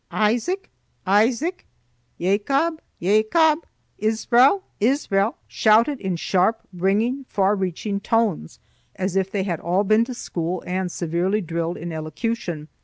[0.09, 0.71] Isaac,
[1.05, 1.67] Isaac;
[2.19, 3.65] Yacob, Yacob;
[3.99, 8.57] Israel, Israel; shouted in sharp, ringing, far reaching tones,
[8.95, 12.67] as if they had all been to school and severely drilled in elocution.